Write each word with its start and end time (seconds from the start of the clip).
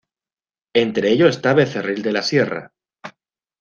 Entre 0.73 1.11
ellos 1.11 1.29
está 1.29 1.53
Becerril 1.53 2.01
de 2.01 2.11
la 2.11 2.23
Sierra. 2.23 2.73